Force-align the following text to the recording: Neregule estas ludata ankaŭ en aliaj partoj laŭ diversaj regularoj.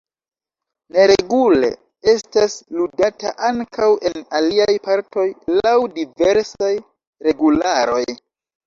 Neregule 0.95 1.69
estas 2.15 2.57
ludata 2.79 3.35
ankaŭ 3.51 3.91
en 4.11 4.27
aliaj 4.41 4.69
partoj 4.89 5.29
laŭ 5.61 5.79
diversaj 6.01 6.77
regularoj. 7.31 8.05